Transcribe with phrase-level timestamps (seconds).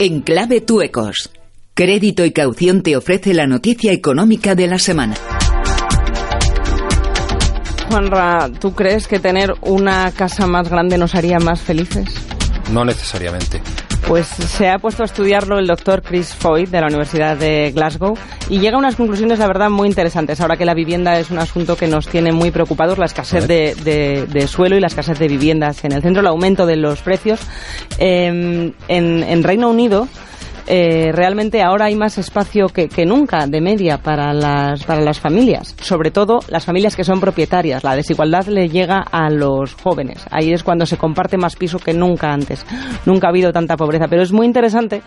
[0.00, 1.28] En clave Tuecos.
[1.74, 5.16] Crédito y caución te ofrece la noticia económica de la semana.
[7.88, 12.14] Juanra, ¿tú crees que tener una casa más grande nos haría más felices?
[12.70, 13.60] No necesariamente.
[14.08, 18.16] Pues se ha puesto a estudiarlo el doctor Chris Foy de la Universidad de Glasgow
[18.48, 20.40] y llega a unas conclusiones, la verdad, muy interesantes.
[20.40, 24.46] Ahora que la vivienda es un asunto que nos tiene muy preocupados, la escasez de,
[24.48, 27.38] suelo y la escasez de viviendas en el centro, el aumento de los precios.
[27.98, 30.08] Em, en, en Reino Unido,
[30.70, 35.74] eh, realmente ahora hay más espacio que, nunca de media para las, para las familias,
[35.80, 37.82] sobre todo las familias que son propietarias.
[37.82, 40.26] La desigualdad le llega a los jóvenes.
[40.30, 42.66] Ahí es cuando se comparte más piso que nunca antes.
[43.06, 45.00] Nunca ha habido tanta pobreza, pero es muy interesante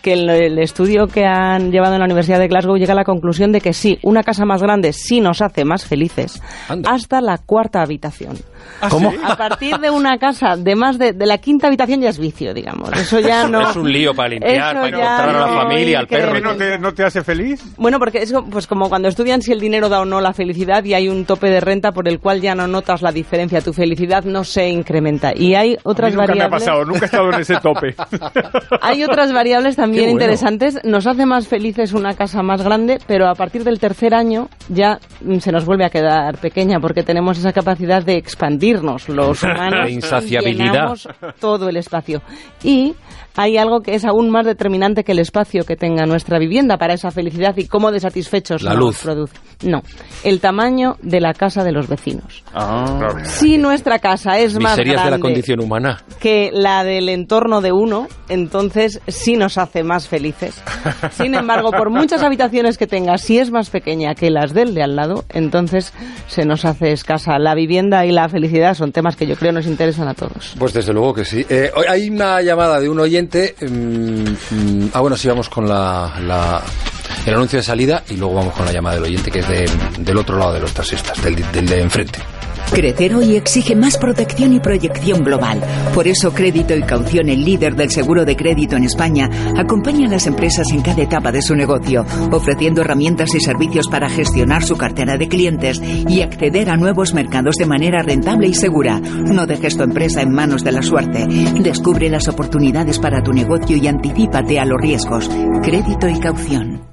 [0.00, 3.52] que el, estudio que han llevado en la Universidad de Glasgow llega a la conclusión
[3.52, 6.42] de que sí, una casa más grande sí nos hace más felices,
[6.86, 8.36] hasta la cuarta habitación.
[8.80, 9.12] ¿Ah, ¿Cómo?
[9.22, 12.52] A partir de una casa de más de, de, la quinta habitación ya es vicio,
[12.52, 12.90] digamos.
[12.92, 13.70] Eso ya no...
[13.70, 16.40] Es un lío para limpiar, para encontrar a la familia, al perro.
[16.40, 17.62] ¿No te, ¿No te hace feliz?
[17.76, 20.82] Bueno, porque es pues como cuando estudian si el dinero da o no la felicidad
[20.84, 23.60] y hay un tope de renta por el cual ya no notas la diferencia.
[23.60, 25.32] Tu felicidad no se incrementa.
[25.34, 26.50] Y hay otras nunca variables...
[26.50, 27.94] me ha pasado, nunca he estado en ese tope.
[28.80, 30.78] hay otras variables también interesantes.
[30.84, 34.98] Nos hace más felices una casa más grande, pero a partir del tercer año ya
[35.38, 39.90] se nos vuelve a quedar pequeña porque tenemos esa capacidad de expandirnos los humanos.
[39.90, 40.94] insaciabilidad.
[41.38, 42.22] todo el espacio.
[42.62, 42.94] Y
[43.36, 46.94] hay algo que es aún más determinante que el espacio que tenga nuestra vivienda para
[46.94, 49.36] esa felicidad y cómo de satisfechos la luz produce.
[49.64, 49.82] No,
[50.24, 52.42] el tamaño de la casa de los vecinos.
[52.52, 53.10] Ah.
[53.24, 56.02] Si nuestra casa es más grande de la condición humana.
[56.20, 60.62] que la del entorno de uno, entonces sí nos hace más felices.
[61.12, 64.82] Sin embargo, por muchas habitaciones que tenga, si es más pequeña que las del de
[64.82, 65.92] al lado, entonces
[66.28, 67.38] se nos hace escasa.
[67.38, 70.54] La vivienda y la felicidad son temas que yo creo nos interesan a todos.
[70.58, 71.44] Pues desde luego que sí.
[71.48, 73.54] Eh, hay una llamada de un oyente.
[73.60, 76.62] Mm, mm, ah, bueno, sí, vamos con la,
[77.26, 79.46] el anuncio de salida y luego vamos con la llamada del oyente que es
[79.98, 82.18] del otro lado de los taxistas, del, del de enfrente.
[82.72, 85.60] Crecer hoy exige más protección y proyección global.
[85.94, 90.10] Por eso Crédito y Caución, el líder del seguro de crédito en España, acompaña a
[90.10, 94.76] las empresas en cada etapa de su negocio, ofreciendo herramientas y servicios para gestionar su
[94.76, 99.00] cartera de clientes y acceder a nuevos mercados de manera rentable y segura.
[99.00, 101.26] No dejes tu empresa en manos de la suerte.
[101.60, 105.30] Descubre las oportunidades para tu negocio y anticípate a los riesgos.
[105.62, 106.91] Crédito y Caución.